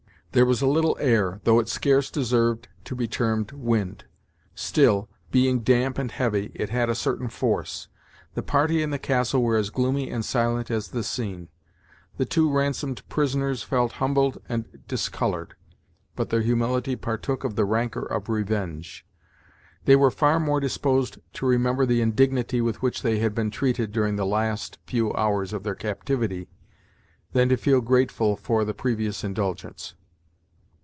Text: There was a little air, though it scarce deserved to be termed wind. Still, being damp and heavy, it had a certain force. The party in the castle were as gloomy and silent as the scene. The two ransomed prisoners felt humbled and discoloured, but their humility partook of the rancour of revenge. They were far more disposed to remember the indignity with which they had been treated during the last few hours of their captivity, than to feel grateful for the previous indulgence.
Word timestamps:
There 0.33 0.45
was 0.45 0.61
a 0.61 0.65
little 0.65 0.95
air, 0.97 1.41
though 1.43 1.59
it 1.59 1.67
scarce 1.67 2.09
deserved 2.09 2.69
to 2.85 2.95
be 2.95 3.05
termed 3.05 3.51
wind. 3.51 4.05
Still, 4.55 5.09
being 5.29 5.59
damp 5.59 5.97
and 5.97 6.09
heavy, 6.09 6.53
it 6.55 6.69
had 6.69 6.89
a 6.89 6.95
certain 6.95 7.27
force. 7.27 7.89
The 8.33 8.41
party 8.41 8.81
in 8.81 8.91
the 8.91 8.97
castle 8.97 9.43
were 9.43 9.57
as 9.57 9.69
gloomy 9.69 10.09
and 10.09 10.23
silent 10.23 10.71
as 10.71 10.87
the 10.87 11.03
scene. 11.03 11.49
The 12.15 12.23
two 12.23 12.49
ransomed 12.49 13.01
prisoners 13.09 13.61
felt 13.63 13.91
humbled 13.99 14.41
and 14.47 14.87
discoloured, 14.87 15.55
but 16.15 16.29
their 16.29 16.39
humility 16.43 16.95
partook 16.95 17.43
of 17.43 17.57
the 17.57 17.65
rancour 17.65 18.03
of 18.03 18.29
revenge. 18.29 19.05
They 19.83 19.97
were 19.97 20.11
far 20.11 20.39
more 20.39 20.61
disposed 20.61 21.19
to 21.33 21.45
remember 21.45 21.85
the 21.85 21.99
indignity 22.01 22.61
with 22.61 22.81
which 22.81 23.01
they 23.01 23.19
had 23.19 23.35
been 23.35 23.51
treated 23.51 23.91
during 23.91 24.15
the 24.15 24.25
last 24.25 24.79
few 24.85 25.13
hours 25.13 25.51
of 25.51 25.63
their 25.63 25.75
captivity, 25.75 26.47
than 27.33 27.49
to 27.49 27.57
feel 27.57 27.81
grateful 27.81 28.37
for 28.37 28.63
the 28.63 28.73
previous 28.73 29.25
indulgence. 29.25 29.93